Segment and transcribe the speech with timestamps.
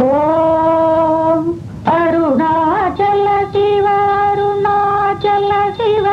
[0.00, 1.44] Om
[1.94, 3.86] Arunachal Shiva
[4.24, 6.06] Arunachal Shiva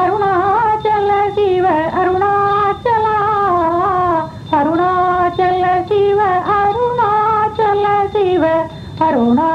[0.00, 1.66] Arunachal Shiva
[2.00, 3.06] Arunachal
[4.58, 6.20] Arunachal Shiva
[6.58, 8.44] Arunachal Shiva
[9.00, 9.50] Aruna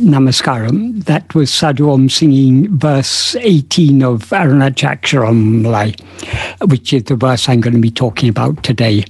[0.00, 1.02] Namaskaram.
[1.04, 7.62] That was Sadhu Om singing verse 18 of Arunachala Aksharamanamalai, which is the verse I'm
[7.62, 9.06] going to be talking about today.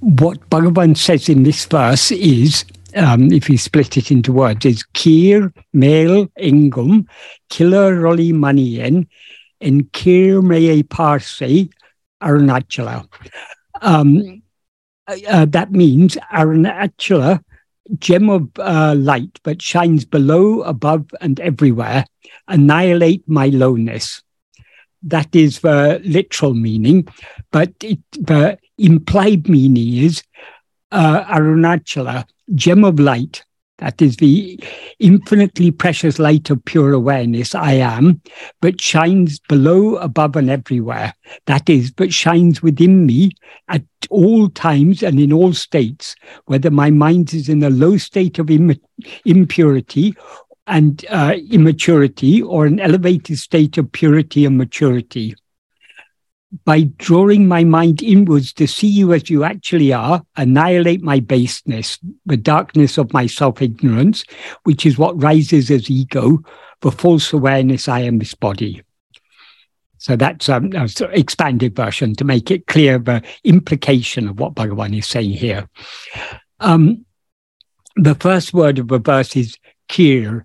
[0.00, 2.66] What Bhagavan says in this verse is,
[2.96, 7.08] um, if you split it into words, is Kir Mel Ingum
[7.48, 9.06] Killer Roli Manien
[9.62, 11.70] and Kir Meye parse
[12.22, 13.08] Arunachala.
[13.82, 14.42] Um,
[15.08, 17.40] uh, that means Arunachala
[17.98, 22.04] gem of uh, light, but shines below, above, and everywhere,
[22.48, 24.22] annihilate my lowness.
[25.02, 27.06] That is the literal meaning,
[27.52, 30.22] but it, the implied meaning is
[30.90, 33.44] uh, Arunachala, gem of light.
[33.78, 34.58] That is the
[35.00, 38.22] infinitely precious light of pure awareness, I am,
[38.62, 41.12] but shines below, above, and everywhere.
[41.44, 43.32] That is, but shines within me
[43.68, 46.16] at all times and in all states,
[46.46, 48.80] whether my mind is in a low state of Im-
[49.26, 50.14] impurity
[50.66, 55.34] and uh, immaturity or an elevated state of purity and maturity.
[56.64, 61.98] By drawing my mind inwards to see you as you actually are, annihilate my baseness,
[62.24, 64.24] the darkness of my self ignorance,
[64.64, 66.38] which is what rises as ego,
[66.80, 68.82] the false awareness I am this body.
[69.98, 74.96] So that's um, a expanded version to make it clear the implication of what Bhagavan
[74.96, 75.68] is saying here.
[76.60, 77.04] Um,
[77.96, 79.58] the first word of the verse is
[79.88, 80.44] kir,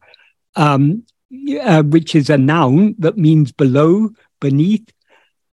[0.56, 1.04] um,
[1.62, 4.90] uh, which is a noun that means below, beneath,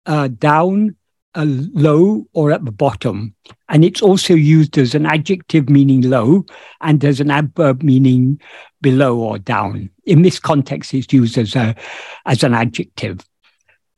[0.09, 0.97] uh, down,
[1.35, 3.35] uh, low, or at the bottom.
[3.69, 6.47] And it's also used as an adjective meaning low
[6.81, 8.41] and as an adverb meaning
[8.81, 9.91] below or down.
[10.07, 11.77] In this context, it's used as, a,
[12.25, 13.21] as an adjective.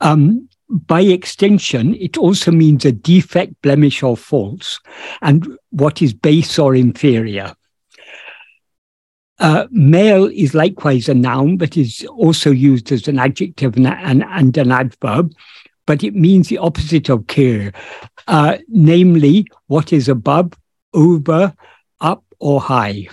[0.01, 4.81] Um, by extension, it also means a defect, blemish, or faults,
[5.23, 7.55] and what is base or inferior.
[9.39, 14.23] Uh, mel is likewise a noun, but is also used as an adjective and, and,
[14.25, 15.33] and an adverb,
[15.91, 17.73] but it means the opposite of kir,
[18.29, 20.53] uh, namely what is above,
[20.95, 21.53] over,
[22.01, 23.09] up, or high.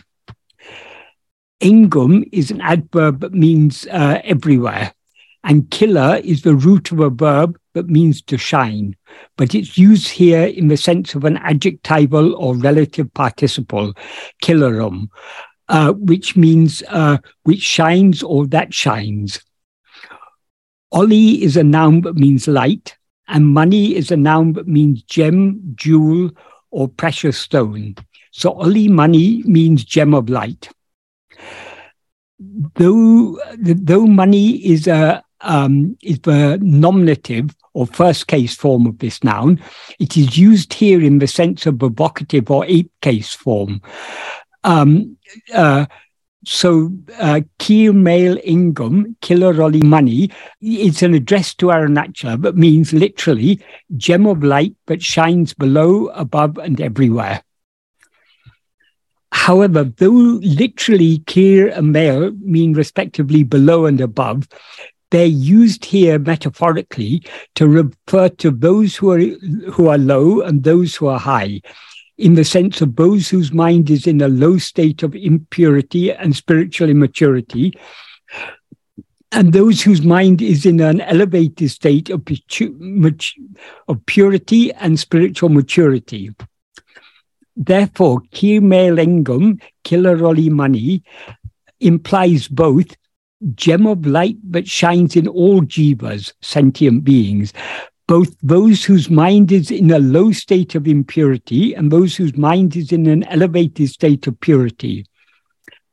[1.60, 4.94] Ingum is an adverb that means uh, everywhere.
[5.44, 8.96] And kilar is the root of a verb that means to shine,
[9.38, 13.94] but it's used here in the sense of an adjectival or relative participle,
[14.44, 15.08] kilarum,
[15.68, 19.42] uh, which means uh, which shines or that shines.
[20.92, 25.62] Oli is a noun that means light, and mani is a noun that means gem,
[25.76, 26.32] jewel,
[26.72, 27.96] or precious stone.
[28.32, 30.70] So Oli mani means gem of light.
[32.40, 39.24] Though, though mani is a um, is the nominative or first case form of this
[39.24, 39.62] noun.
[40.00, 43.82] It is used here in the sense of the vocative or eighth case form.
[44.64, 45.18] Um,
[45.54, 45.86] uh,
[46.48, 50.32] so, uh, Mel Ingum, Killaroli Mani,
[50.62, 53.60] it's an address to Arunachala, but means literally
[53.98, 57.44] gem of light that shines below, above, and everywhere.
[59.34, 64.48] However, though literally Kir and Mel mean respectively below and above,
[65.12, 67.24] they're used here metaphorically
[67.56, 69.20] to refer to those who are
[69.72, 71.62] who are low and those who are high
[72.18, 76.36] in the sense of those whose mind is in a low state of impurity and
[76.36, 77.74] spiritual immaturity
[79.32, 82.24] and those whose mind is in an elevated state of,
[83.88, 86.32] of purity and spiritual maturity.
[87.56, 91.04] Therefore kimelengum killaroli mani
[91.80, 92.96] implies both
[93.56, 97.54] gem of light that shines in all jivas, sentient beings,
[98.08, 102.76] both those whose mind is in a low state of impurity and those whose mind
[102.76, 105.06] is in an elevated state of purity.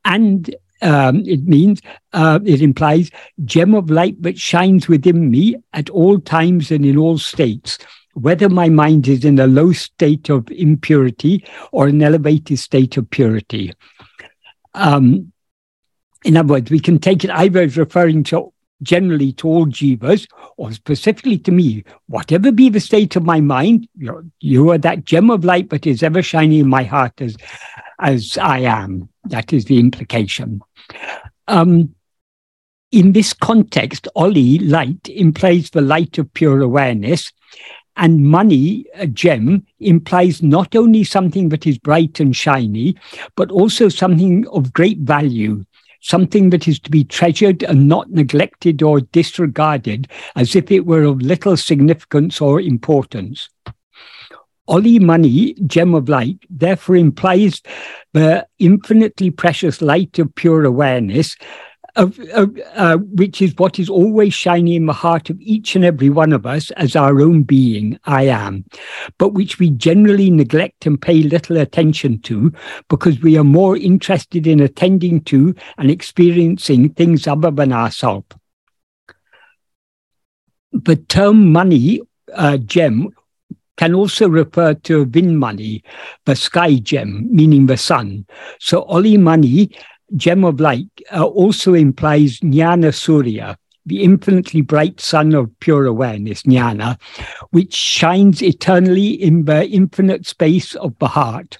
[0.04, 1.80] And um, it means,
[2.12, 3.10] uh, it implies
[3.44, 7.78] gem of light that shines within me at all times and in all states,
[8.12, 13.10] whether my mind is in a low state of impurity or an elevated state of
[13.10, 13.72] purity.
[14.74, 15.32] Um,
[16.24, 18.53] in other words, we can take it either as referring to
[18.84, 23.88] generally to all jivas or specifically to me, whatever be the state of my mind,
[24.40, 27.36] you are that gem of light that is ever shining in my heart as,
[27.98, 29.08] as I am.
[29.24, 30.60] That is the implication.
[31.48, 31.94] Um,
[32.92, 37.32] in this context, Oli, light, implies the light of pure awareness,
[37.96, 42.96] and mani, a gem, implies not only something that is bright and shiny,
[43.36, 45.64] but also something of great value,
[46.04, 50.06] something that is to be treasured and not neglected or disregarded
[50.36, 53.48] as if it were of little significance or importance.
[54.68, 57.62] Oli mani, gem of light, therefore implies
[58.12, 61.36] the infinitely precious light of pure awareness
[61.96, 66.32] uh, which is what is always shining in the heart of each and every one
[66.32, 68.64] of us as our own being, I am,
[69.18, 72.52] but which we generally neglect and pay little attention to
[72.88, 78.26] because we are more interested in attending to and experiencing things other than ourselves.
[80.72, 82.00] The term mani,
[82.34, 83.10] uh, gem,
[83.76, 85.82] can also refer to Vin mani,
[86.26, 88.26] the sky gem, meaning the sun.
[88.60, 89.70] So Oli mani
[90.16, 96.42] gem of light uh, also implies Jnana Surya, the infinitely bright sun of pure awareness,
[96.42, 96.98] Jnana,
[97.50, 101.58] which shines eternally in the infinite space of the heart.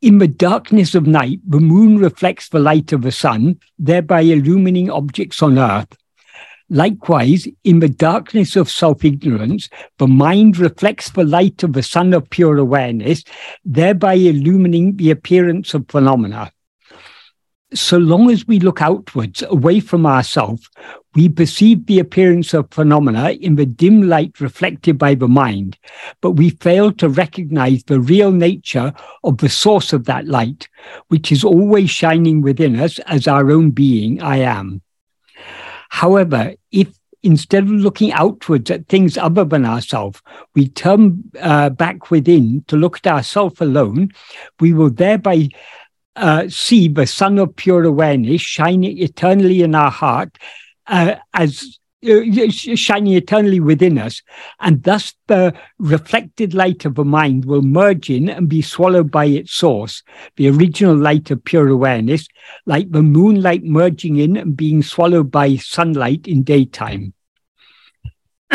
[0.00, 4.90] In the darkness of night, the moon reflects the light of the sun, thereby illumining
[4.90, 5.96] objects on earth.
[6.70, 12.12] Likewise, in the darkness of self ignorance, the mind reflects the light of the sun
[12.12, 13.24] of pure awareness,
[13.64, 16.52] thereby illumining the appearance of phenomena
[17.74, 20.68] so long as we look outwards, away from ourselves,
[21.14, 25.76] we perceive the appearance of phenomena in the dim light reflected by the mind,
[26.20, 28.92] but we fail to recognize the real nature
[29.24, 30.68] of the source of that light,
[31.08, 34.80] which is always shining within us as our own being, I am.
[35.90, 36.88] However, if
[37.22, 40.22] instead of looking outwards at things other than ourselves,
[40.54, 44.10] we turn uh, back within to look at ourselves alone,
[44.60, 45.48] we will thereby
[46.18, 50.36] uh, see the sun of pure awareness shining eternally in our heart
[50.86, 52.20] uh, as uh,
[52.50, 54.22] shining eternally within us,
[54.60, 59.24] and thus the reflected light of the mind will merge in and be swallowed by
[59.24, 60.02] its source,
[60.36, 62.28] the original light of pure awareness,
[62.66, 67.12] like the moonlight merging in and being swallowed by sunlight in daytime.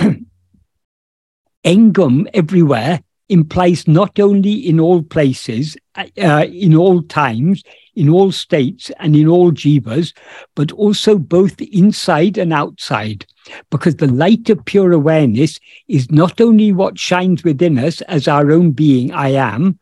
[1.65, 7.63] Engum everywhere implies not only in all places, uh, in all times,
[7.95, 10.13] in all states, and in all jivas,
[10.55, 13.25] but also both inside and outside.
[13.69, 18.51] Because the light of pure awareness is not only what shines within us as our
[18.51, 19.79] own being, I am,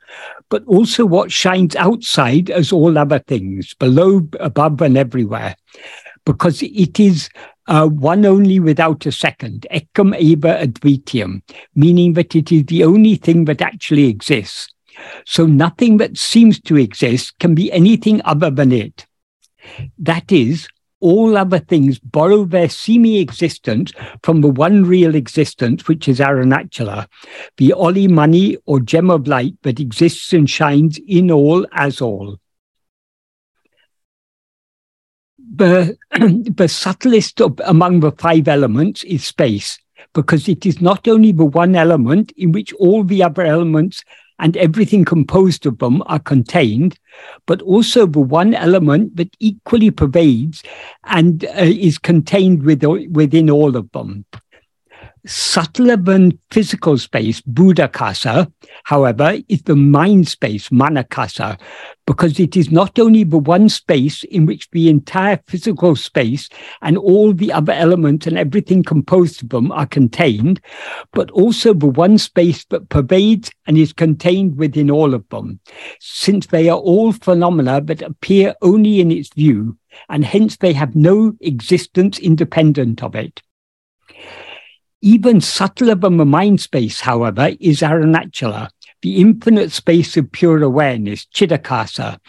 [0.50, 5.56] but also what shines outside as all other things, below, above, and everywhere.
[6.26, 7.30] Because it is
[7.72, 11.42] uh, one only without a second, ekam eva advitium,
[11.74, 14.68] meaning that it is the only thing that actually exists.
[15.26, 19.06] So nothing that seems to exist can be anything other than it.
[19.98, 20.68] That is,
[21.00, 27.08] all other things borrow their semi existence from the one real existence, which is Arunachala,
[27.56, 32.38] the Oli mani or gem of light that exists and shines in all as all.
[35.54, 35.98] The,
[36.56, 39.78] the subtlest of, among the five elements is space,
[40.14, 44.04] because it is not only the one element in which all the other elements
[44.40, 46.98] and everything composed of them are contained,
[47.46, 50.64] but also the one element that equally pervades
[51.06, 54.26] and uh, is contained with, within all of them.
[55.26, 58.52] Subtler than physical space, Bhutakasa,
[58.86, 61.60] however, is the mind space, Manakasa,
[62.08, 66.50] because it is not only the one space in which the entire physical space
[66.82, 70.60] and all the other elements and everything composed of them are contained,
[71.14, 75.60] but also the one space that pervades and is contained within all of them,
[76.00, 79.78] since they are all phenomena that appear only in its view,
[80.10, 83.44] and hence they have no existence independent of it.
[85.02, 88.70] Even subtler than the mind space, however, is Arunachala,
[89.02, 92.20] the infinite space of pure awareness, Chidakasa,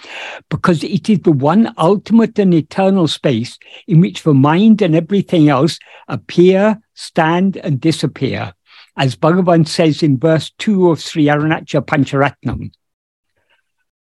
[0.49, 5.51] because it is the one ultimate and eternal space in which the mind and everything
[5.51, 8.55] else appear, stand, and disappear,
[8.97, 12.73] as Bhagavan says in verse 2 of Sri Arunachala Pancharatnam.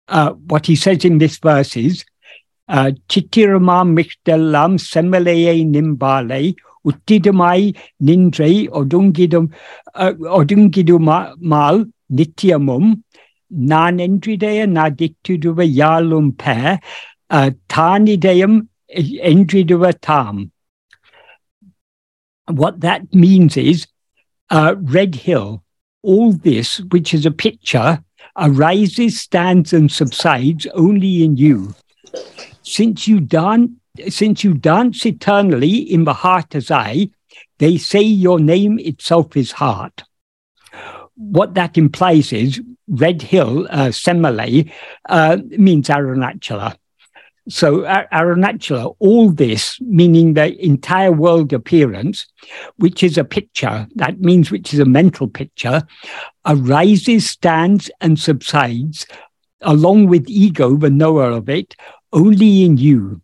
[0.08, 2.04] Uh, what he says in this verse is,
[2.68, 6.56] uh, Chittirama Mishdellam Semeleye Nimbale
[8.70, 9.54] Odungidum
[9.96, 13.04] uh, Odungidumal Nityamum
[13.54, 16.80] Nanendridaya Nadiktuduva Yalum Pair
[17.30, 20.52] uh, Tanidayam Endriduva Tam.
[22.48, 23.88] What that means is
[24.52, 25.64] uh, Red Hill,
[26.04, 28.04] all this, which is a picture,
[28.38, 31.74] arises, stands, and subsides only in you.
[32.62, 33.72] Since you dance,
[34.10, 37.10] since you dance eternally in the heart as I,
[37.58, 40.04] they say your name itself is heart.
[41.16, 44.72] What that implies is Red Hill, uh, Semele,
[45.08, 46.76] uh, means Arunachala.
[47.48, 52.26] So Arunachala, all this, meaning the entire world appearance,
[52.78, 55.84] which is a picture, that means which is a mental picture,
[56.46, 59.06] arises, stands, and subsides,
[59.62, 61.76] along with ego, the knower of it,
[62.12, 63.22] only in you.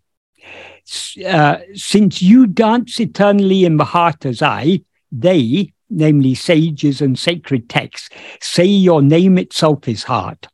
[1.25, 7.69] Uh, since you dance eternally in the heart as I, they, namely sages and sacred
[7.69, 8.09] texts,
[8.39, 10.47] say your name itself is heart.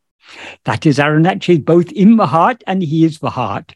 [0.65, 3.73] That is, Arunachala is both in the heart and he is the heart.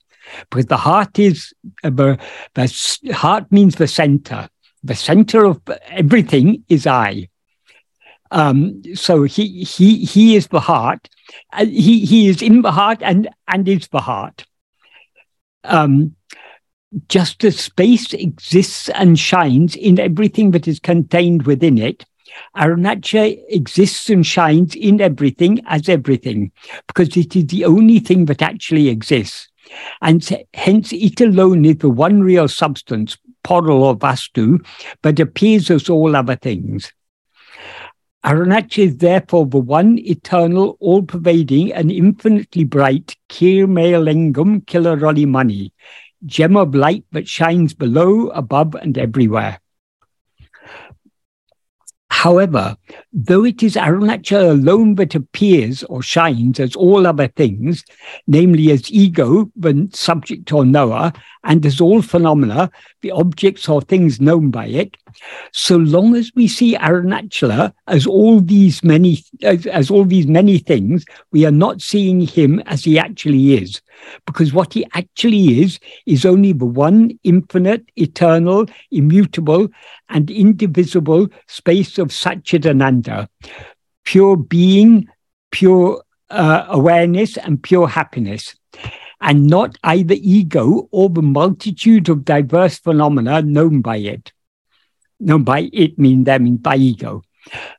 [0.49, 1.53] Because the heart is,
[1.83, 2.19] uh, the,
[2.53, 4.49] the heart means the center.
[4.83, 7.29] The center of everything is I.
[8.31, 11.09] Um, so he he he is the heart.
[11.59, 14.45] He he is in the heart and and is the heart.
[15.65, 16.15] Um,
[17.07, 22.05] just as space exists and shines in everything that is contained within it,
[22.55, 26.51] Arunachala exists and shines in everything as everything,
[26.87, 29.47] because it is the only thing that actually exists.
[30.01, 34.65] And hence it alone is the one real substance, Poral or Vastu,
[35.01, 36.91] but appears as all other things.
[38.23, 45.73] Arunachala is therefore the one eternal, all pervading, and infinitely bright Kirmayalingam Kilaroli Mani,
[46.25, 49.59] gem of light that shines below, above, and everywhere.
[52.09, 52.77] However,
[53.11, 57.83] though it is Arunachala alone that appears or shines as all other things,
[58.27, 62.69] namely as ego, the subject or knower, and as all phenomena,
[63.01, 64.95] the objects or things known by it,
[65.51, 70.59] so long as we see Arunachala as all these many as, as all these many
[70.59, 73.81] things, we are not seeing him as he actually is.
[74.25, 79.67] Because what he actually is is only the one infinite, eternal, immutable,
[80.09, 83.27] and indivisible space of Satchidananda,
[84.05, 85.07] pure being,
[85.51, 88.55] pure uh, awareness, and pure happiness
[89.21, 94.31] and not either ego or the multitude of diverse phenomena known by it
[95.21, 97.23] no, by it mean them mean by ego.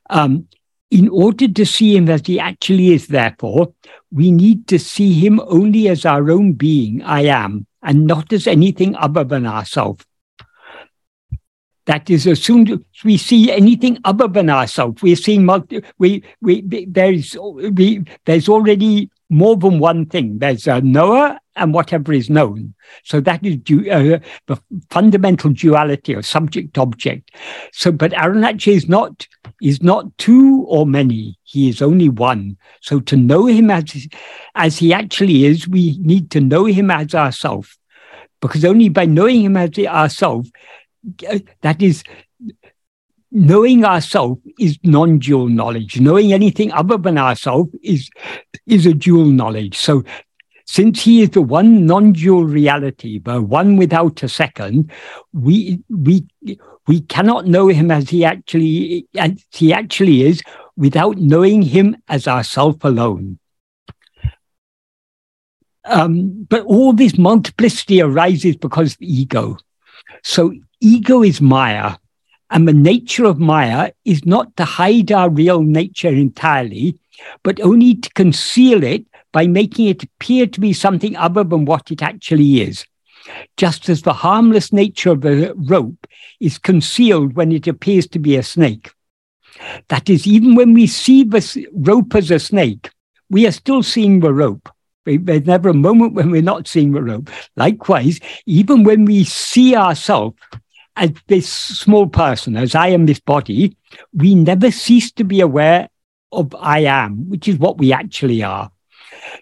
[0.09, 0.47] Um,
[0.89, 3.73] in order to see him as he actually is, therefore,
[4.11, 8.47] we need to see him only as our own being, I am, and not as
[8.47, 10.05] anything other than ourselves.
[11.85, 16.23] That is, as soon as we see anything other than ourselves, we're seeing multi, we,
[16.41, 20.39] we, there's, we, there's already more than one thing.
[20.39, 22.73] There's a knower and whatever is known.
[23.03, 27.31] So that is du- uh, the fundamental duality of subject object.
[27.71, 29.27] So, but Arunachala is not
[29.61, 31.37] is not two or many.
[31.43, 32.57] He is only one.
[32.81, 34.07] So to know him as
[34.55, 37.77] as he actually is, we need to know him as ourself,
[38.41, 40.47] because only by knowing him as ourself,
[41.29, 42.03] uh, that is
[43.33, 45.99] knowing ourselves is non-dual knowledge.
[45.99, 48.09] Knowing anything other than ourselves is
[48.67, 49.77] is a dual knowledge.
[49.77, 50.03] So
[50.65, 54.91] since he is the one non-dual reality, the one without a second,
[55.33, 56.25] we we
[56.87, 60.41] we cannot know him as he actually as he actually is
[60.77, 63.39] without knowing him as ourself alone.
[65.85, 69.57] Um, but all this multiplicity arises because of ego.
[70.23, 71.97] So ego is Maya,
[72.53, 76.99] and the nature of Maya is not to hide our real nature entirely,
[77.41, 81.89] but only to conceal it by making it appear to be something other than what
[81.89, 82.85] it actually is.
[83.57, 86.05] Just as the harmless nature of a rope
[86.39, 88.91] is concealed when it appears to be a snake.
[89.87, 92.91] That is, even when we see the rope as a snake,
[93.31, 94.69] we are still seeing the rope.
[95.05, 97.31] There's never a moment when we're not seeing the rope.
[97.55, 100.37] Likewise, even when we see ourselves
[100.95, 103.75] as this small person, as I am this body,
[104.13, 105.89] we never cease to be aware
[106.31, 108.71] of I am, which is what we actually are.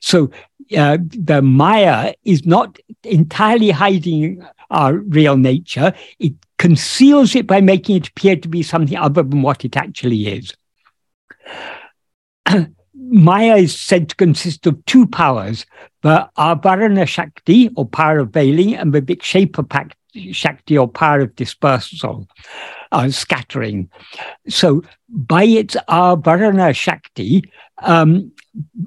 [0.01, 0.31] So
[0.77, 5.93] uh, the Maya is not entirely hiding our real nature.
[6.19, 10.27] It conceals it by making it appear to be something other than what it actually
[10.27, 10.53] is.
[12.93, 15.65] Maya is said to consist of two powers,
[16.01, 19.67] the Avarana Shakti, or power of veiling, and the Vikshepa
[20.31, 22.27] Shakti or power of dispersal,
[22.91, 23.89] uh, scattering.
[24.47, 27.43] So by its Avarana Shakti,
[27.81, 28.31] um,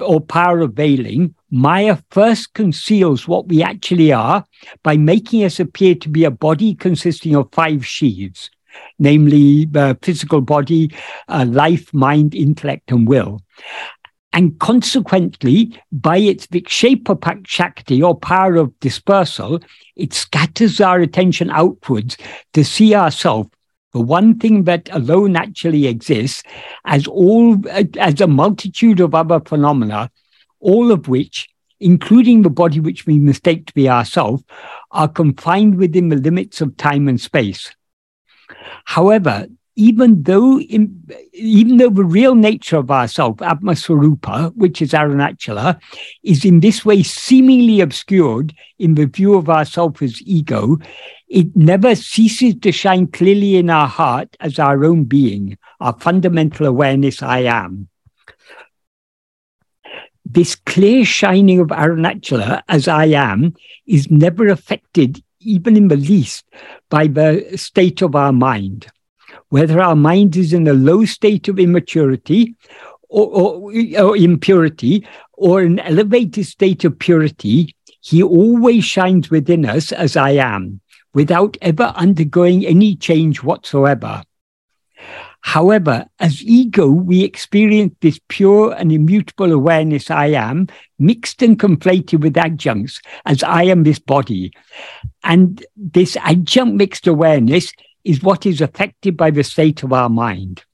[0.00, 4.44] or power of veiling, Maya first conceals what we actually are
[4.82, 8.50] by making us appear to be a body consisting of five sheaths,
[8.98, 10.90] namely the physical body,
[11.28, 13.40] uh, life, mind, intellect, and will.
[14.34, 19.60] And consequently, by its Vikshepa Shakti or power of dispersal,
[19.94, 22.16] it scatters our attention outwards
[22.52, 23.48] to see ourselves
[23.92, 26.42] the one thing that alone actually exists
[26.84, 27.62] as all
[27.96, 30.10] as a multitude of other phenomena
[30.58, 31.48] all of which
[31.78, 34.42] including the body which we mistake to be ourself
[34.90, 37.72] are confined within the limits of time and space.
[38.84, 41.02] However even though in,
[41.32, 45.80] even though the real nature of ourself, Atmaswarupa, which is Arunachala,
[46.22, 50.78] is in this way seemingly obscured in the view of ourself as ego,
[51.28, 56.66] it never ceases to shine clearly in our heart as our own being, our fundamental
[56.66, 57.88] awareness, I am.
[60.24, 63.54] This clear shining of Arunachala as I am
[63.86, 66.44] is never affected, even in the least,
[66.88, 68.86] by the state of our mind
[69.54, 72.56] whether our mind is in a low state of immaturity
[73.08, 79.92] or, or, or impurity or an elevated state of purity, he always shines within us
[79.92, 80.80] as I am,
[81.14, 84.25] without ever undergoing any change whatsoever.
[85.42, 90.66] However, as ego, we experience this pure and immutable awareness I am,
[90.99, 94.52] mixed and conflated with adjuncts, as I am this body.
[95.23, 97.73] And this adjunct mixed awareness
[98.04, 100.64] is what is affected by the state of our mind.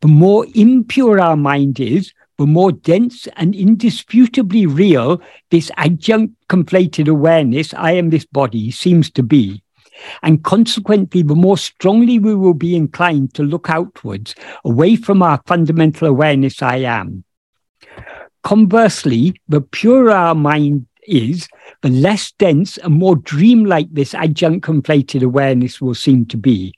[0.00, 7.08] The more impure our mind is, the more dense and indisputably real this adjunct conflated
[7.08, 9.62] awareness, I am this body, seems to be.
[10.22, 14.34] And consequently, the more strongly we will be inclined to look outwards,
[14.64, 17.24] away from our fundamental awareness, I am.
[18.42, 21.48] Conversely, the purer our mind is,
[21.82, 26.74] the less dense and more dreamlike this adjunct conflated awareness will seem to be.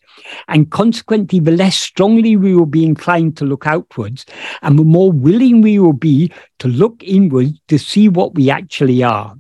[0.49, 4.25] And consequently, the less strongly we will be inclined to look outwards,
[4.63, 9.03] and the more willing we will be to look inwards to see what we actually
[9.03, 9.37] are.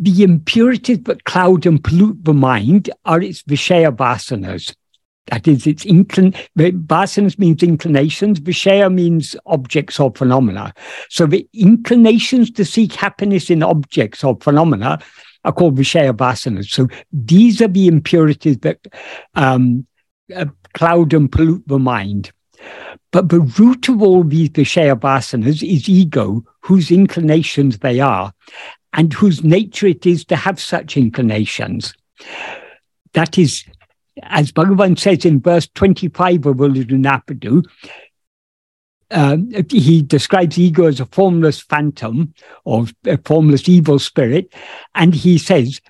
[0.00, 4.74] The impurities that cloud and pollute the mind are its Vishaya vasanas.
[5.30, 6.34] That is, it's inclin.
[7.38, 8.40] Means inclinations.
[8.40, 10.72] Vishaya means objects or phenomena.
[11.10, 14.98] So the inclinations to seek happiness in objects or phenomena
[15.44, 16.66] are called Vishaya vasanas.
[16.66, 18.86] So these are the impurities that
[19.34, 19.86] um,
[20.34, 22.32] uh, cloud and pollute the mind.
[23.10, 28.32] But the root of all these Vishaya vasanas is ego, whose inclinations they are,
[28.94, 31.94] and whose nature it is to have such inclinations.
[33.12, 33.64] That is
[34.22, 37.64] as Bhagavan says in verse 25 of Ulladu
[39.10, 39.38] uh,
[39.70, 44.52] he describes ego as a formless phantom or a formless evil spirit.
[44.94, 45.80] And he says,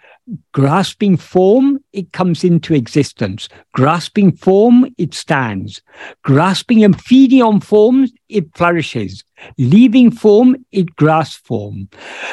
[0.53, 3.49] grasping form, it comes into existence.
[3.73, 5.83] Grasping form, it stands.
[6.23, 9.25] Grasping and feeding on forms, it flourishes.
[9.57, 11.89] Leaving form, it grasps form.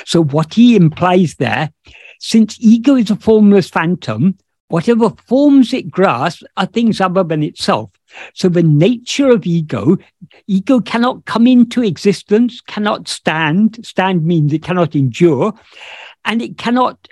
[0.05, 1.71] So what he implies there,
[2.19, 7.91] since ego is a formless phantom, Whatever forms it grasps are things other than itself.
[8.33, 9.97] So the nature of ego,
[10.47, 13.85] ego cannot come into existence, cannot stand.
[13.85, 15.53] Stand means it cannot endure,
[16.23, 17.07] and it cannot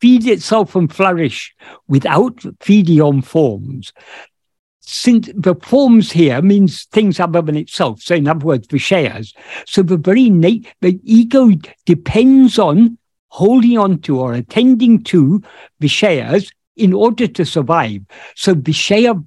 [0.00, 1.54] feed itself and flourish
[1.88, 3.92] without feeding on forms.
[4.80, 8.02] Since the forms here means things other than itself.
[8.02, 9.32] So in other words, Vishayas.
[9.66, 11.50] So the very nat- the ego
[11.86, 15.42] depends on holding on to or attending to
[15.80, 18.02] Vishayas in order to survive.
[18.34, 19.22] So Vishaya,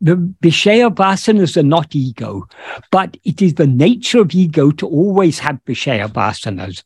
[0.00, 2.48] the Vishaya vasanas are not ego,
[2.90, 6.82] but it is the nature of ego to always have Vishaya vasanas.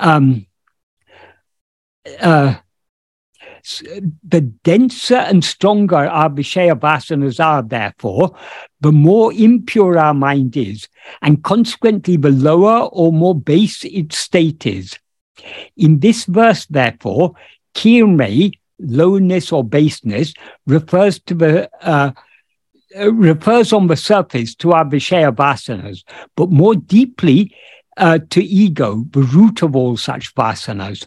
[0.00, 0.46] Um,
[2.20, 2.54] uh,
[4.26, 8.36] the denser and stronger our Vishaya vasanas are, therefore,
[8.80, 10.88] the more impure our mind is,
[11.22, 14.98] and consequently, the lower or more base its state is.
[15.76, 17.34] In this verse, therefore,
[17.74, 20.32] Kirme, lowness or baseness,
[20.66, 22.12] refers to the uh,
[22.98, 26.04] uh, refers on the surface to our Vishaya vasanas,
[26.36, 27.54] but more deeply
[27.98, 31.06] uh, to ego, the root of all such vasanas.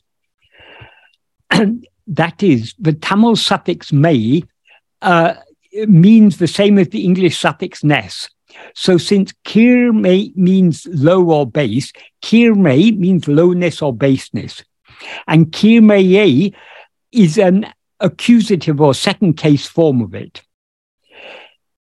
[2.07, 4.43] that is, the Tamil suffix may
[5.01, 5.33] uh,
[5.87, 8.29] means the same as the English suffix ness.
[8.75, 14.63] So since kirme means low or base, kirme means lowness or baseness.
[15.27, 16.53] and Kirmeye
[17.11, 20.41] is an accusative or second case form of it.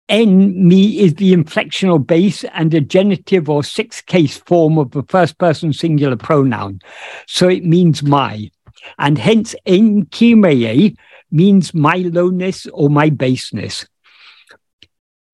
[0.08, 5.02] En me is the inflectional base and a genitive or sixth case form of the
[5.08, 6.80] first person singular pronoun.
[7.26, 8.50] So it means my.
[8.98, 10.94] And hence en kirmeye
[11.32, 13.86] means my lowness or my baseness.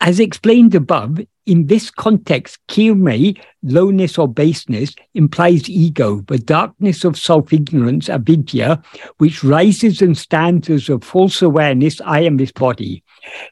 [0.05, 7.17] As explained above, in this context, kirme, lowness or baseness, implies ego, the darkness of
[7.17, 8.83] self ignorance, avidya,
[9.19, 13.05] which rises and stands as a false awareness, I am this body,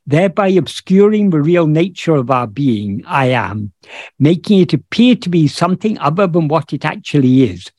[0.09, 3.73] thereby obscuring the real nature of our being, I am,
[4.19, 7.71] making it appear to be something other than what it actually is.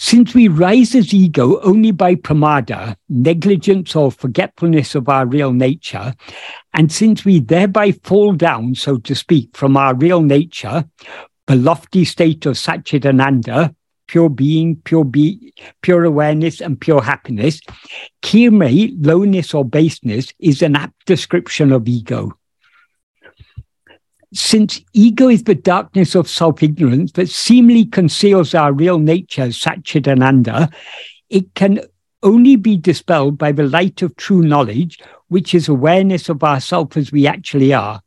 [0.00, 6.14] Since we rise as ego only by pramada, negligence or forgetfulness of our real nature,
[6.72, 10.84] and since we thereby fall down, so to speak, from our real nature,
[11.48, 13.74] the lofty state of Satchitananda,
[14.06, 17.60] pure being, pure be, pure awareness, and pure happiness,
[18.22, 22.37] kirme, lowness or baseness, is an apt description of ego
[24.32, 30.72] since ego is the darkness of self ignorance that seemingly conceals our real nature, Satchitananda,
[31.30, 31.80] it can
[32.22, 37.12] only be dispelled by the light of true knowledge, which is awareness of ourself as
[37.12, 38.02] we actually are.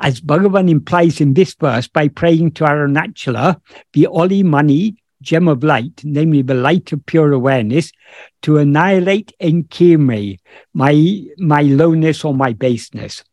[0.00, 3.60] As Bhagavan implies in this verse by praying to Arunachala,
[3.92, 7.90] the Oli Mani, gem of light, namely the light of pure awareness,
[8.42, 10.38] to annihilate enkirme,
[10.74, 13.24] my, my lowness or my baseness.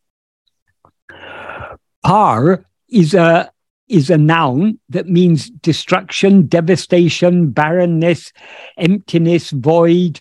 [2.04, 3.50] Par is a
[3.88, 8.32] is a noun that means destruction, devastation, barrenness,
[8.78, 10.20] emptiness, void,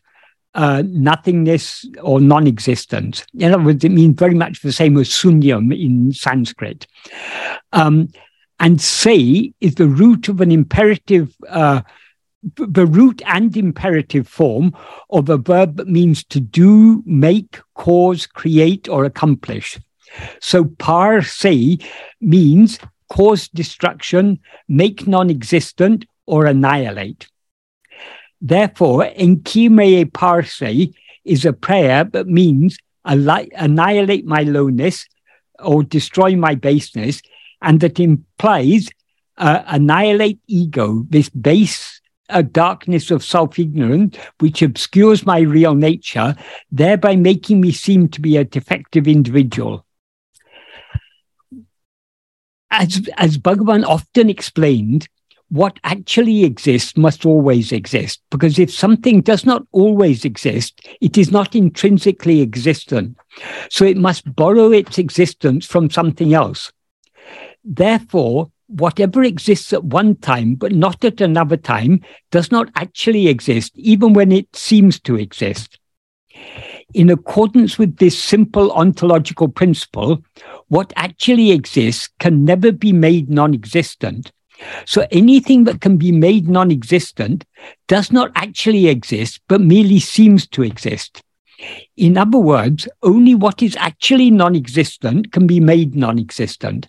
[0.54, 3.26] uh, nothingness, or non existence.
[3.38, 6.88] In other words, it means very much the same as sunyam in Sanskrit.
[7.72, 8.10] Um,
[8.60, 11.82] and say is the root of an imperative, uh,
[12.56, 14.76] the root and imperative form
[15.10, 19.80] of a verb that means to do, make, cause, create, or accomplish.
[20.40, 21.80] So par se
[22.22, 27.28] means cause destruction, make non existent, or annihilate.
[28.42, 30.94] Therefore, enkirmeye par se
[31.26, 35.06] is a prayer that means annihilate my lowness
[35.60, 37.22] or destroy my baseness,
[37.62, 38.90] and that implies
[39.38, 42.02] uh, annihilate ego, this base
[42.42, 46.36] darkness of self ignorance, which obscures my real nature,
[46.72, 49.83] thereby making me seem to be a defective individual
[52.74, 55.08] as, as Bhagavan often explained,
[55.50, 61.32] what actually exists must always exist, because if something does not always exist, it is
[61.32, 63.16] not intrinsically existent.
[63.70, 66.72] So it must borrow its existence from something else.
[67.64, 73.72] Therefore, whatever exists at one time but not at another time does not actually exist,
[73.76, 75.78] even when it seems to exist.
[76.96, 80.24] In accordance with this simple ontological principle,
[80.74, 84.32] what actually exists can never be made non existent.
[84.86, 87.46] So anything that can be made non existent
[87.88, 91.22] does not actually exist, but merely seems to exist.
[91.96, 96.88] In other words, only what is actually non existent can be made non existent.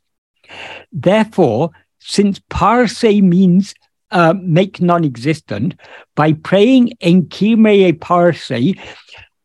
[0.91, 3.75] Therefore, since parse means
[4.11, 5.75] uh, make non existent,
[6.15, 8.51] by praying enkirmeye parse,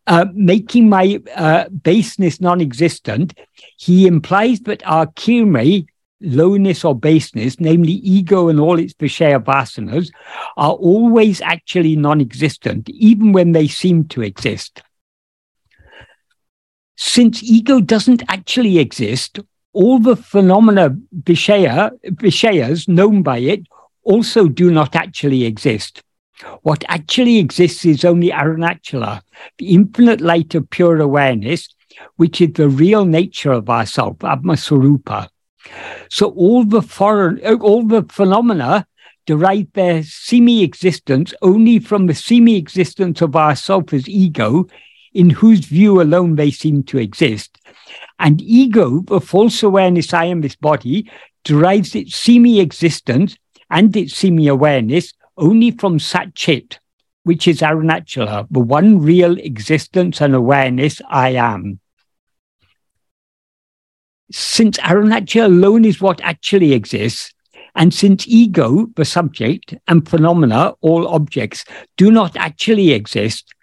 [0.10, 3.38] uh, making my uh, baseness non existent,
[3.78, 5.86] he implies that our kirme,
[6.20, 10.10] lowness or baseness, namely ego and all its vishaya vasanas,
[10.58, 14.82] are always actually non existent, even when they seem to exist.
[16.98, 19.40] Since ego doesn't actually exist,
[19.74, 23.62] all the phenomena vishaya, vishayas known by it
[24.04, 26.02] also do not actually exist.
[26.62, 29.22] What actually exists is only Arunachala,
[29.58, 31.68] the infinite light of pure awareness,
[32.16, 35.28] which is the real nature of ourself, Atmaswarupa.
[36.10, 38.88] So all the foreign, all the phenomena
[39.26, 44.68] derive their semi-existence only from the semi-existence of ourself as ego,
[45.14, 47.58] in whose view alone they seem to exist.
[48.18, 51.12] And ego, the false awareness I am this body,
[51.44, 53.38] derives its semi-existence
[53.70, 56.78] and its semi-awareness only from Satchit,
[57.24, 61.80] which is Arunachala, the one real existence and awareness I am.
[64.32, 67.34] Since Arunachala alone is what actually exists,
[67.76, 71.66] and since ego, the subject, and phenomena, all objects,
[71.98, 73.54] do not actually exist,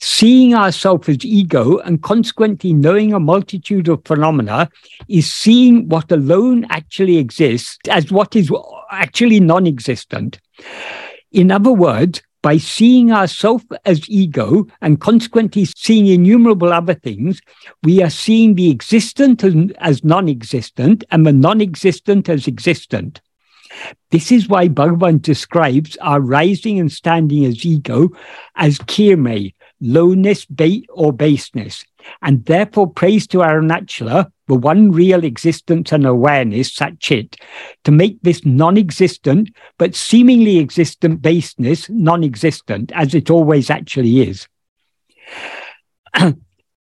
[0.00, 4.68] seeing ourselves as ego and consequently knowing a multitude of phenomena
[5.08, 8.52] is seeing what alone actually exists as what is
[8.90, 10.40] actually non existent.
[11.32, 17.40] In other words, by seeing ourself as ego and consequently seeing innumerable other things,
[17.82, 19.44] we are seeing the existent
[19.78, 23.20] as non existent and the non existent as existent.
[24.10, 28.10] This is why Bhagavan describes our rising and standing as ego
[28.56, 31.84] as kirme, lowness, bait, or baseness,
[32.22, 37.40] and therefore prays to our Arunachala, the one real existence and awareness, Satchit,
[37.84, 44.20] to make this non existent but seemingly existent baseness non existent, as it always actually
[44.22, 44.46] is.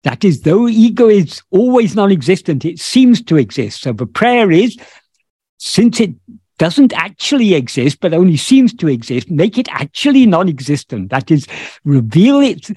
[0.04, 3.82] that is, though ego is always non existent, it seems to exist.
[3.82, 4.78] So the prayer is
[5.58, 6.16] since it
[6.58, 11.10] doesn't actually exist, but only seems to exist, make it actually non existent.
[11.10, 11.48] That is,
[11.84, 12.70] reveal it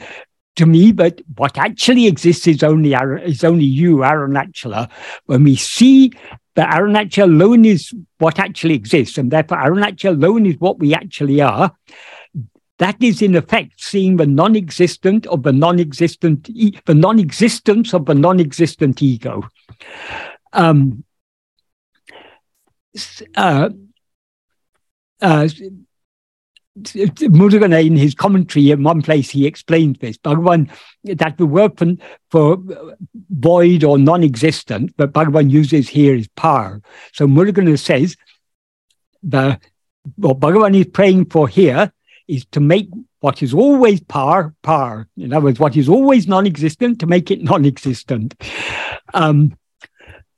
[0.56, 4.90] to me, but what actually exists is only is only you, Arunachala.
[5.26, 6.12] When we see
[6.54, 10.78] that Aaron Arunachala alone is what actually exists, and therefore Aaron Arunachala alone is what
[10.78, 11.72] we actually are,
[12.78, 16.44] that is in effect seeing the non-existent of the non-existent,
[16.84, 19.48] the non-existence of the non-existent ego.
[20.52, 21.04] Um,
[23.36, 23.70] uh,
[25.20, 25.48] uh,
[26.78, 30.16] Murugan in his commentary in one place he explains this.
[30.16, 30.70] Bhagavan
[31.04, 31.96] that the word for,
[32.30, 32.58] for
[33.30, 36.80] void or non-existent, but Bhagavan uses here is par.
[37.12, 38.16] So Murugan says
[39.22, 39.60] the
[40.16, 41.92] what Bhagavan is praying for here
[42.26, 42.88] is to make
[43.20, 45.08] what is always par par.
[45.16, 48.34] In other words, what is always non-existent to make it non-existent.
[49.14, 49.56] Um,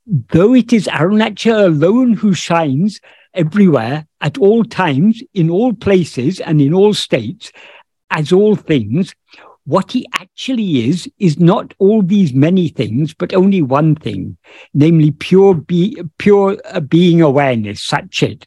[0.05, 2.99] though it is Arunachala alone who shines
[3.35, 7.51] everywhere, at all times, in all places, and in all states,
[8.09, 9.13] as all things,
[9.65, 14.37] what he actually is, is not all these many things, but only one thing,
[14.73, 18.43] namely pure, be, pure uh, being awareness, Satchit,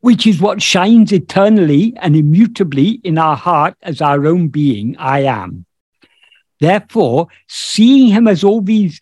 [0.00, 5.20] which is what shines eternally and immutably in our heart as our own being, I
[5.20, 5.66] am.
[6.60, 9.00] Therefore, seeing him as all these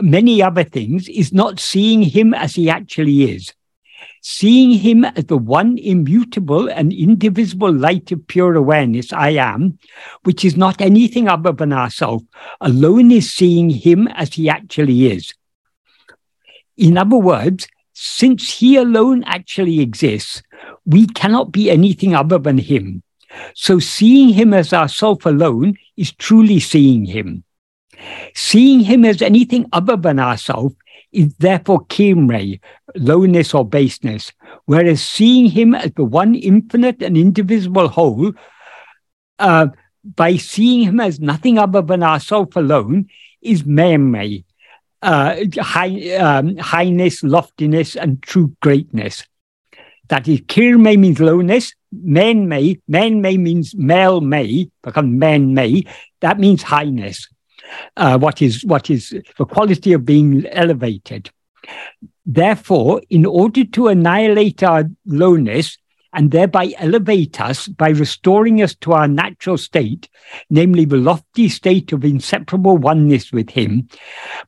[0.00, 3.52] many other things is not seeing him as he actually is.
[4.30, 9.78] Seeing him as the one immutable and indivisible light of pure awareness, I am,
[10.24, 12.22] which is not anything other than ourself,
[12.60, 15.32] alone is seeing him as he actually is.
[16.76, 20.42] In other words, since he alone actually exists,
[20.84, 23.02] we cannot be anything other than him.
[23.54, 27.44] So seeing him as ourself alone is truly seeing him.
[28.34, 30.74] Seeing him as anything other than ourself
[31.12, 32.60] is therefore kimre,
[32.94, 34.32] lowness or baseness,
[34.66, 38.32] whereas seeing him as the one infinite and indivisible whole,
[39.38, 39.68] uh,
[40.16, 43.08] by seeing him as nothing other than ourself alone,
[43.40, 44.44] is meme,
[45.02, 49.24] uh, high, um, highness, loftiness, and true greatness.
[50.08, 55.84] That is, kirme means lowness, men may, men may means male may, become men may,
[56.20, 57.28] that means highness
[57.96, 61.30] uh, what is what is the quality of being elevated.
[62.24, 65.78] Therefore, in order to annihilate our lowness
[66.12, 70.08] and thereby elevate us by restoring us to our natural state,
[70.50, 73.88] namely the lofty state of inseparable oneness with Him,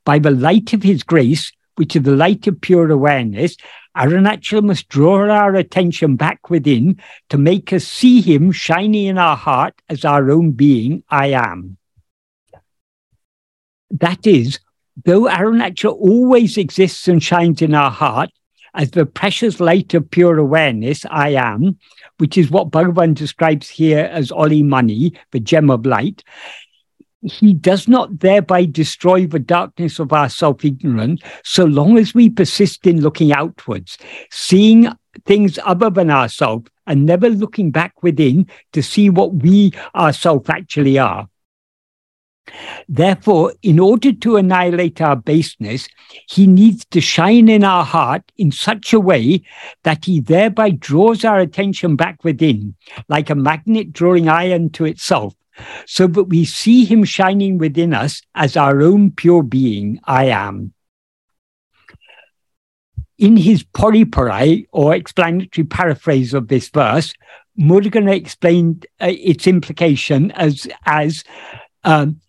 [0.05, 3.57] by the light of His grace, which is the light of pure awareness,
[3.97, 9.37] Arunachala must draw our attention back within to make us see Him shining in our
[9.37, 11.77] heart as our own being, I am.
[13.91, 14.61] That is,
[15.05, 18.31] though Arunachala always exists and shines in our heart
[18.75, 21.79] as the precious light of pure awareness, I am,
[22.19, 26.23] which is what Bhagavan describes here as Oli Mani, the gem of light,
[27.23, 32.31] he does not thereby destroy the darkness of our self ignorance so long as we
[32.31, 33.99] persist in looking outwards,
[34.31, 34.89] seeing
[35.27, 40.99] things other than ourselves, and never looking back within to see what we ourselves actually
[40.99, 41.29] are.
[42.89, 45.89] Therefore, in order to annihilate our baseness,
[46.29, 49.43] he needs to shine in our heart in such a way
[49.85, 52.75] that he thereby draws our attention back within,
[53.09, 55.35] like a magnet drawing iron to itself,
[55.87, 60.73] so that we see him shining within us as our own pure being, I am.
[63.19, 67.13] In his Pozhippurai, or explanatory paraphrase of this verse,
[67.59, 71.23] Murugan explained uh, its implication as, as
[71.85, 72.21] um,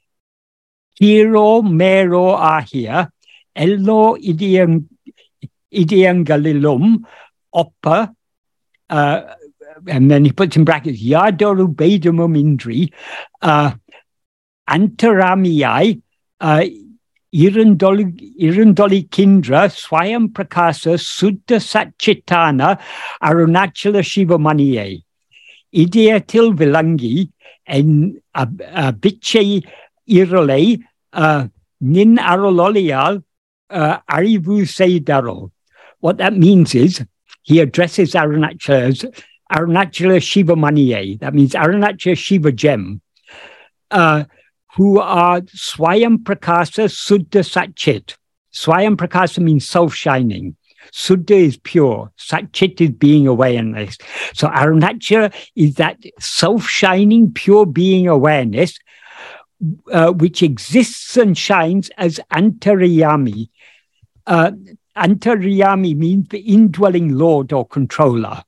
[0.99, 3.09] hero mero ahia,
[3.55, 4.85] ello idiang,
[5.73, 7.03] idiangalilum,
[7.53, 8.13] oppa,
[8.89, 9.21] uh,
[9.87, 12.91] and then he puts in brackets, yadoru bedamum indri,
[13.41, 13.71] uh,
[14.69, 16.01] antaramiyai,
[16.39, 16.63] uh,
[17.33, 22.77] Irundoli, Kindra, Swayam Prakasa, Sutta Satchitana,
[23.23, 25.01] Arunachala Shiva Maniye.
[25.73, 27.29] ideatil vilangi
[27.65, 29.63] en abiche
[30.11, 31.47] irole uh,
[31.79, 33.23] nin arololial
[33.69, 35.51] uh, arivu seidaro.
[35.99, 37.03] What that means is
[37.43, 39.05] he addresses Arunachala as
[39.51, 41.19] Arunachala Shiva Maniye.
[41.19, 43.01] That means Arunachala Shiva Gem,
[43.91, 44.25] uh,
[44.75, 48.15] who are Swayam Prakasa Suddha Satchit.
[48.53, 50.55] Swayam Prakasa means self shining.
[50.91, 52.11] Suddha is pure.
[52.17, 53.97] Satchit is being awareness.
[54.33, 58.77] So Arunachala is that self shining, pure being awareness,
[59.91, 63.49] uh, which exists and shines as Antaryami.
[64.27, 64.51] Uh,
[64.97, 68.43] Antaryami means the indwelling lord or controller.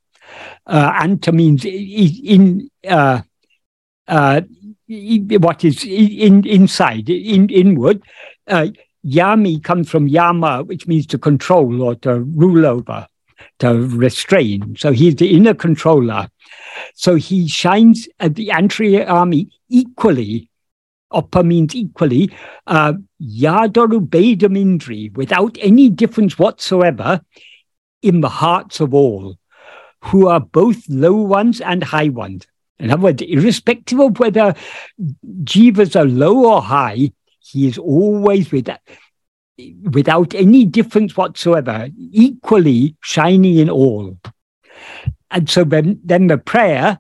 [0.66, 3.22] Uh, anta means in, uh,
[4.08, 4.42] uh,
[4.88, 8.02] what is in, inside, in, inward.
[8.48, 8.68] Uh,
[9.06, 13.06] Yami comes from yama, which means to control or to rule over,
[13.60, 14.76] to restrain.
[14.78, 16.30] So he's the inner controller.
[16.96, 20.50] So he shines at the Antaryami equally.
[21.14, 22.32] Oppa means equally.
[22.68, 27.22] Uh, Yadaru Bedamindri, without any difference whatsoever,
[28.02, 29.38] in the hearts of all,
[30.02, 32.46] who are both low ones and high ones.
[32.80, 34.54] In other words, irrespective of whether
[35.44, 38.82] jivas are low or high, he is always with that,
[39.92, 44.18] without any difference whatsoever, equally shining in all.
[45.32, 47.00] And so then, then the prayer,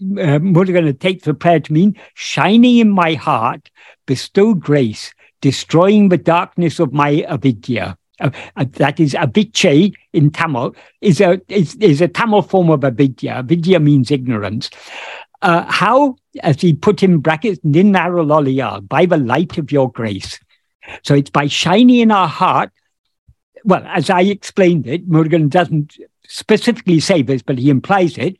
[0.00, 3.70] um, we're going to take the prayer to mean shining in my heart,
[4.06, 7.96] bestow grace, destroying the darkness of my avidya.
[8.20, 12.82] Uh, uh, that is aviche in Tamil is a is, is a Tamil form of
[12.84, 13.34] avidya.
[13.34, 14.70] Avidya means ignorance.
[15.40, 20.40] Uh, how, as he put in brackets, ninarololiya, by the light of your grace.
[21.04, 22.72] So it's by shining in our heart.
[23.64, 28.36] Well, as I explained it, Murugan doesn't specifically say this, but he implies it.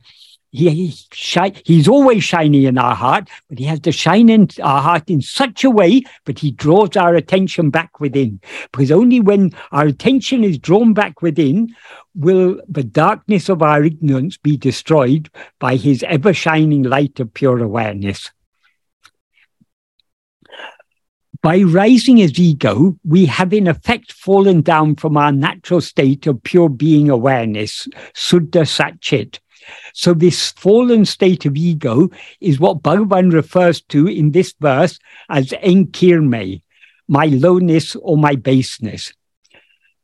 [0.50, 4.48] He, he shi- he's always shining in our heart, but he has to shine in
[4.62, 8.40] our heart in such a way, but he draws our attention back within.
[8.72, 11.74] Because only when our attention is drawn back within
[12.14, 17.62] will the darkness of our ignorance be destroyed by his ever shining light of pure
[17.62, 18.30] awareness.
[21.40, 26.42] By rising as ego, we have in effect fallen down from our natural state of
[26.42, 29.38] pure being awareness, Suddha Satchit.
[29.94, 32.08] So, this fallen state of ego
[32.40, 36.62] is what Bhagavan refers to in this verse as enkirme,
[37.08, 39.12] my lowness or my baseness.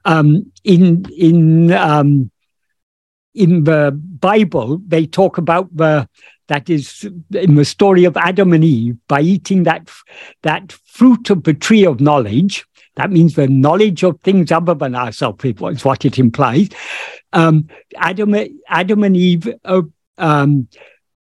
[0.05, 2.31] Um, in in um,
[3.35, 6.09] in the Bible, they talk about the
[6.49, 9.91] that is in the story of Adam and Eve by eating that
[10.43, 12.65] that fruit of the tree of knowledge.
[12.97, 16.69] That means the knowledge of things other than ourselves is what it implies.
[17.33, 18.35] Um, Adam,
[18.69, 19.83] Adam and Eve, uh,
[20.19, 20.69] um,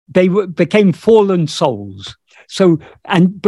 [0.09, 2.17] they were, became fallen souls.
[2.49, 3.45] So and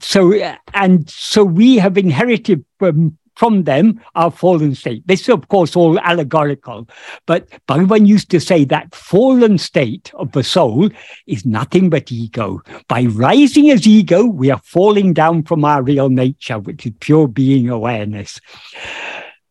[0.00, 0.32] so
[0.72, 5.06] and so we have inherited from from them our fallen state.
[5.06, 6.88] This is, of course, all allegorical.
[7.26, 10.90] But Bhagavan used to say that fallen state of the soul
[11.26, 12.62] is nothing but ego.
[12.88, 17.28] By rising as ego, we are falling down from our real nature, which is pure
[17.28, 18.40] being awareness.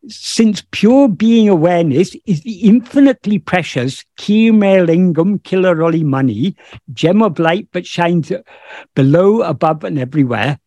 [0.07, 6.55] Since pure being awareness is the infinitely precious Kirmelingam Kilaroli mani,
[6.93, 8.31] gem of light but shines
[8.93, 10.59] below, above, and everywhere,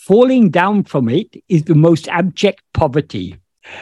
[0.00, 3.36] falling down from it is the most abject poverty.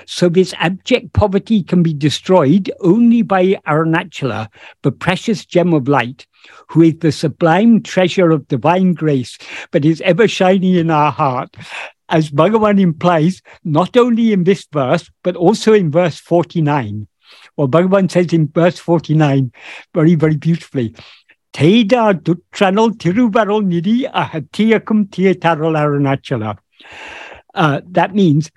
[0.04, 4.48] So this abject poverty can be destroyed only by Arunachala,
[4.82, 6.26] the precious gem of light,
[6.68, 9.38] who is the sublime treasure of divine grace,
[9.70, 11.56] but is ever shining in our heart.
[12.08, 17.06] As Bhagavan implies, not only in this verse, but also in verse 49.
[17.56, 19.52] Well, Bhagavan says in verse 49,
[19.94, 20.94] very, very beautifully,
[21.52, 26.58] Teda Dutranal Tiruvarol Nidi Ahatiyakum Tietarol Arunachala.
[27.54, 28.50] Uh, that means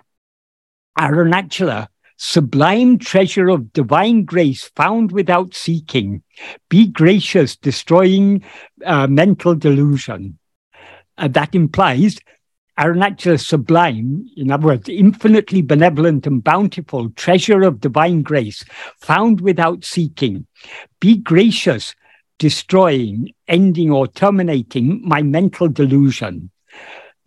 [0.99, 6.21] Arunachala, sublime treasure of divine grace found without seeking.
[6.69, 8.43] Be gracious, destroying
[8.85, 10.37] uh, mental delusion.
[11.17, 12.19] Uh, that implies
[12.77, 18.63] Arunachala sublime, in other words, infinitely benevolent and bountiful treasure of divine grace
[18.99, 20.45] found without seeking.
[20.99, 21.95] Be gracious,
[22.41, 26.49] destroying, ending, or terminating my mental delusion.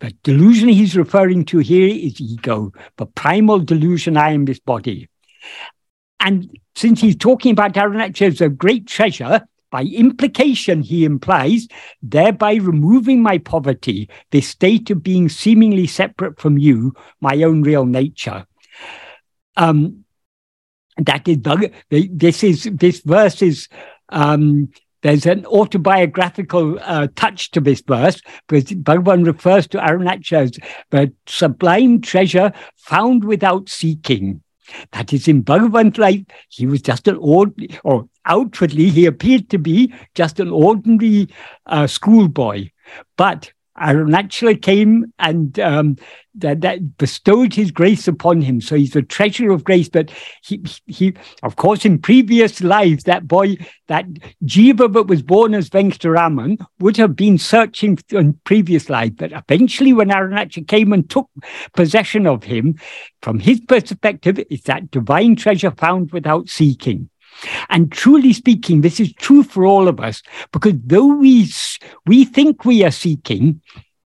[0.01, 5.07] The delusion he's referring to here is ego, the primal delusion I am this body.
[6.19, 11.69] And since he's talking about Arunachala as a great treasure, by implication, he implies,
[12.01, 17.85] thereby removing my poverty, this state of being seemingly separate from you, my own real
[17.85, 18.45] nature.
[19.55, 20.03] Um,
[20.97, 21.37] that is
[21.89, 23.69] this is this verse is
[24.09, 24.69] um,
[25.05, 30.57] there's an autobiographical uh, touch to this verse because Bhagavan refers to Arunachala as
[30.89, 34.41] the sublime treasure found without seeking.
[34.93, 39.59] That is, in Bhagavan's life, he was just an ordinary, or outwardly, he appeared to
[39.59, 41.29] be just an ordinary
[41.67, 42.69] uh, schoolboy.
[43.15, 45.97] But Arunachala came and um,
[46.35, 48.61] that, that, bestowed his grace upon him.
[48.61, 49.89] So he's a treasure of grace.
[49.89, 50.11] But
[50.43, 51.13] he, he,
[51.43, 53.57] of course, in previous lives, that boy,
[53.87, 54.05] that
[54.43, 59.13] Jiva that was born as Venkataraman would have been searching in previous life.
[59.17, 61.29] But eventually, when Arunachala came and took
[61.73, 62.75] possession of him,
[63.21, 67.09] from his perspective, it's that divine treasure found without seeking.
[67.69, 70.21] And truly speaking, this is true for all of us
[70.51, 71.49] because though we
[72.05, 73.61] we think we are seeking,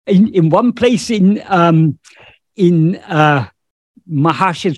[0.06, 1.98] in, in one place in um,
[2.56, 3.48] in uh,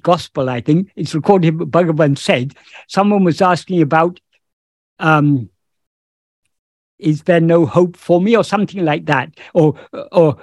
[0.03, 1.57] Gospel, I think it's recorded.
[1.57, 2.55] Bhagavan said
[2.88, 4.20] someone was asking about,
[4.99, 5.49] um,
[6.99, 9.74] "Is there no hope for me?" or something like that, or
[10.12, 10.36] or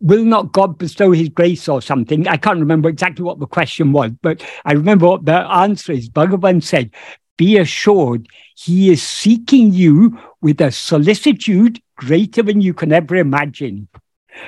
[0.00, 2.26] will not God bestow his grace or something?
[2.28, 6.08] I can't remember exactly what the question was, but I remember what the answer is.
[6.08, 6.90] Bhagavan said,
[7.36, 13.88] Be assured he is seeking you with a solicitude greater than you can ever imagine.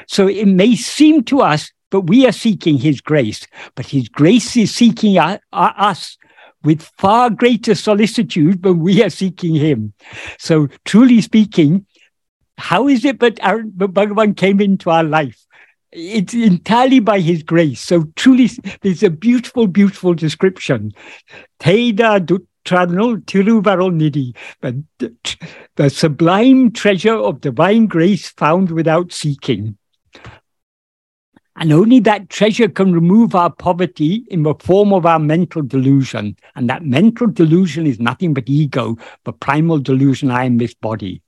[0.07, 4.57] So it may seem to us that we are seeking his grace, but his grace
[4.57, 6.17] is seeking us
[6.63, 9.93] with far greater solicitude than we are seeking him.
[10.39, 11.87] So, truly speaking,
[12.61, 15.45] how is it that our, Bhagavan came into our life?
[15.93, 17.81] It's entirely by his grace.
[17.81, 18.51] So truly,
[18.83, 20.93] there's a beautiful, beautiful description.
[21.59, 24.85] Teda Dutranal Tiruvarol Nidhi, the,
[25.75, 29.77] the sublime treasure of divine grace found without seeking.
[31.57, 36.37] And only that treasure can remove our poverty in the form of our mental delusion.
[36.55, 41.23] And that mental delusion is nothing but ego, the primal delusion I am this body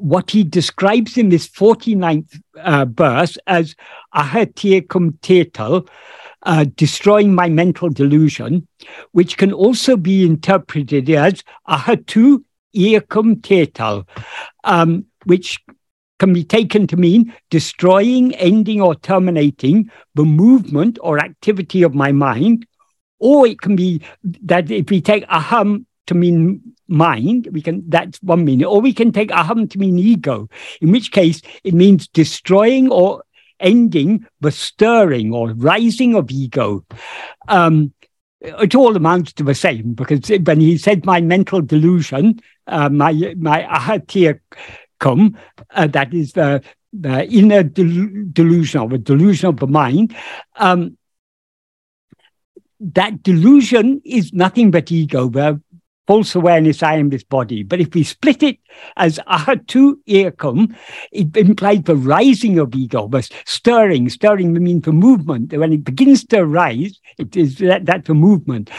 [0.00, 3.74] what he describes in this 49th uh, verse as
[5.22, 5.86] tetal,
[6.42, 8.66] uh, destroying my mental delusion,
[9.12, 12.42] which can also be interpreted as ahatu
[13.42, 14.08] tetal,
[14.64, 15.58] um, which
[16.18, 22.12] can be taken to mean destroying, ending, or terminating the movement or activity of my
[22.12, 22.66] mind.
[23.18, 24.02] Or it can be
[24.42, 28.92] that if we take aham to mean mind, we can that's one meaning, or we
[28.92, 30.48] can take aham to mean ego,
[30.80, 33.24] in which case it means destroying or
[33.60, 36.84] ending the stirring or rising of ego.
[37.48, 37.92] Um,
[38.40, 43.12] it all amounts to the same because when he said my mental delusion, uh, my
[43.38, 45.36] my ahatyakum,
[45.70, 50.16] uh, that is the, the inner del- delusion or the delusion of the mind.
[50.56, 50.96] Um,
[52.80, 55.28] that delusion is nothing but ego.
[55.28, 55.60] The
[56.10, 57.62] false awareness, I am this body.
[57.62, 58.58] But if we split it
[58.96, 60.74] as ahatu earcom,
[61.12, 64.08] it implies the rising of ego, the stirring.
[64.08, 65.52] Stirring means the movement.
[65.52, 68.70] When it begins to rise, it is that, that's movement.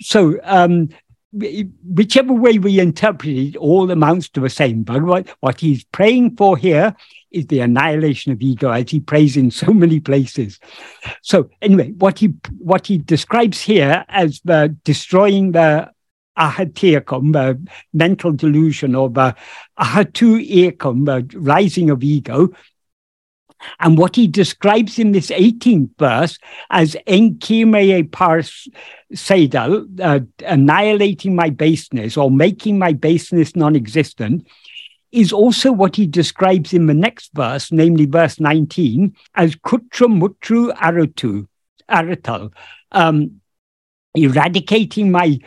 [0.00, 0.90] So um,
[1.32, 4.82] whichever way we interpret it, all amounts to the same.
[4.82, 6.94] But what, what he's praying for here
[7.30, 10.60] is the annihilation of ego, as he prays in so many places.
[11.22, 15.92] So anyway, what he what he describes here as the destroying the
[16.38, 17.60] ahatyakum, the
[17.92, 19.34] mental delusion, the
[19.78, 22.48] ahatu ekum, the rising of ego.
[23.80, 26.38] And what he describes in this 18th verse
[26.70, 28.68] as enkimeye pars
[29.12, 34.46] sedal, uh, annihilating my baseness or making my baseness non existent,
[35.10, 40.72] is also what he describes in the next verse, namely verse 19, as kutra mutru
[40.76, 41.46] arutu,
[41.90, 42.52] aratal,
[42.92, 43.40] um,
[44.14, 45.38] eradicating my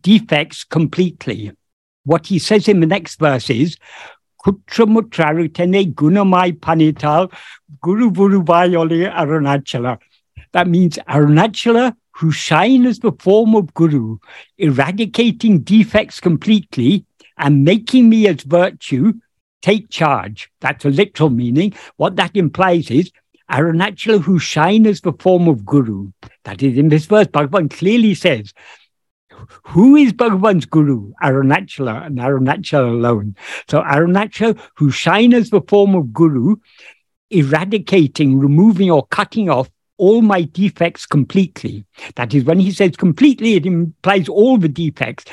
[0.00, 1.52] defects completely.
[2.04, 3.76] What he says in the next verse is,
[4.44, 7.32] Kutramutrarutene gunamai panital
[7.82, 9.98] guru vuruvayole arunachala.
[10.52, 14.18] That means arunachala who shine as the form of guru,
[14.58, 17.04] eradicating defects completely
[17.36, 19.12] and making me as virtue,
[19.62, 20.50] take charge.
[20.60, 21.74] That's a literal meaning.
[21.96, 23.10] What that implies is
[23.50, 26.10] Arunachala who shine as the form of guru.
[26.44, 28.52] That is in this verse, Bhagavan clearly says
[29.64, 31.12] who is Bhagavan's guru?
[31.22, 33.36] Arunachala and Arunachala alone.
[33.68, 36.56] So Arunachala, who shine as the form of guru,
[37.30, 41.84] eradicating, removing, or cutting off all my defects completely.
[42.14, 45.24] That is, when he says completely, it implies all the defects.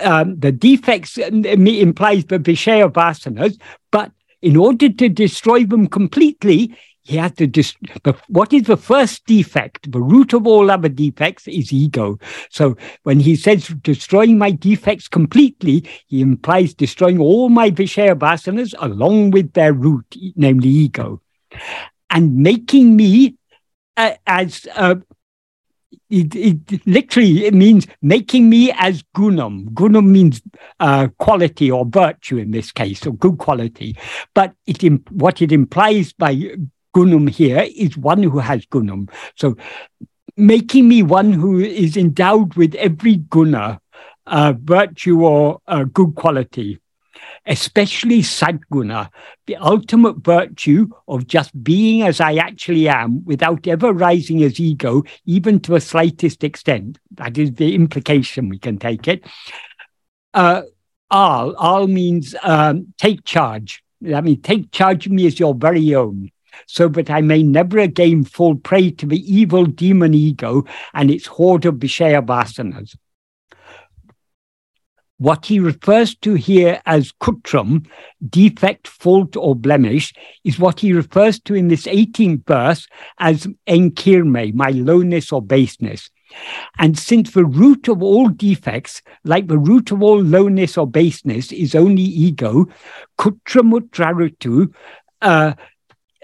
[0.00, 7.16] Um, the defects implies the Vishaya vasanas, but in order to destroy them completely, he
[7.16, 7.76] had to just,
[8.28, 9.90] what is the first defect?
[9.90, 12.18] The root of all other defects is ego.
[12.50, 18.74] So when he says destroying my defects completely, he implies destroying all my Vishaya vasanas
[18.78, 20.04] along with their root,
[20.36, 21.20] namely ego,
[22.10, 23.36] and making me
[23.96, 24.96] uh, as uh,
[26.08, 29.68] it, it, literally it means making me as gunam.
[29.70, 30.42] Gunam means
[30.80, 33.96] uh, quality or virtue in this case, or good quality.
[34.34, 36.56] But it what it implies by
[36.94, 39.10] gunam here is one who has gunam.
[39.36, 39.56] So
[40.36, 43.80] making me one who is endowed with every guna,
[44.26, 46.80] uh, virtue or uh, good quality,
[47.46, 49.10] especially sadguna,
[49.46, 55.02] the ultimate virtue of just being as I actually am without ever rising as ego,
[55.24, 56.98] even to a slightest extent.
[57.12, 59.24] That is the implication we can take it.
[60.32, 60.62] Uh,
[61.10, 63.82] al, al means um, take charge.
[64.14, 66.30] I mean, take charge of me as your very own
[66.66, 71.26] so that I may never again fall prey to the evil demon ego and its
[71.26, 72.96] horde of Vishaya vasanas.
[75.18, 77.86] What he refers to here as kutram,
[78.26, 82.88] defect, fault, or blemish, is what he refers to in this 18th verse
[83.18, 86.08] as enkirme, my lowness or baseness.
[86.78, 91.52] And since the root of all defects, like the root of all lowness or baseness,
[91.52, 92.66] is only ego,
[93.18, 94.72] kutramutrarutu,
[95.20, 95.52] uh,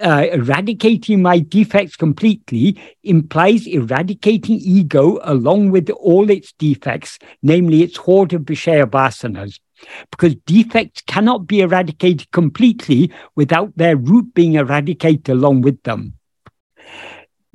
[0.00, 7.96] uh, eradicating my defects completely implies eradicating ego along with all its defects, namely its
[7.96, 9.58] hoard of Vishaya vasanas.
[10.10, 16.14] Because defects cannot be eradicated completely without their root being eradicated along with them.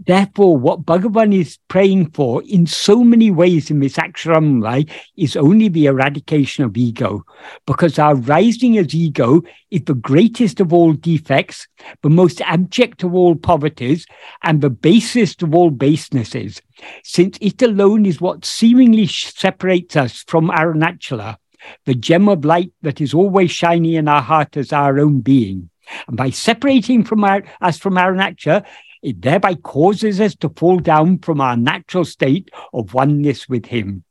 [0.07, 5.67] Therefore, what Bhagavan is praying for in so many ways in this Aksharamala is only
[5.67, 7.23] the eradication of ego,
[7.67, 11.67] because our rising as ego is the greatest of all defects,
[12.01, 14.07] the most abject of all poverties,
[14.43, 16.61] and the basest of all basenesses,
[17.03, 21.37] since it alone is what seemingly separates us from our Arunachala,
[21.85, 25.69] the gem of light that is always shining in our heart as our own being.
[26.07, 28.65] And by separating from our, us from Arunachala,
[29.01, 34.03] it thereby causes us to fall down from our natural state of oneness with Him.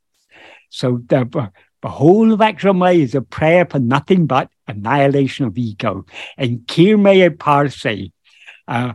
[0.68, 1.51] So the,
[1.82, 6.05] the whole of Aksharamala is a prayer for nothing but annihilation of ego.
[6.36, 8.12] And Kirmaya Parse,
[8.68, 8.93] uh,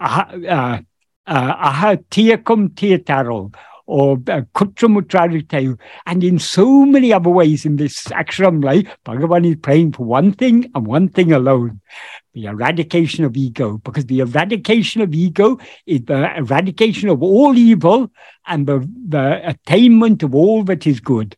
[0.00, 0.80] uh, uh,
[1.26, 2.70] aha tiakum
[3.86, 4.42] or uh.
[6.06, 10.70] And in so many other ways in this Aksharamala, Bhagavan is praying for one thing
[10.74, 11.80] and one thing alone
[12.36, 18.12] the eradication of ego, because the eradication of ego is the eradication of all evil
[18.46, 21.34] and the, the attainment of all that is good.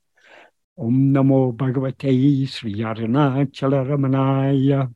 [0.77, 4.93] Om Namo Bhagavate Sri Arunachala Ramanaya.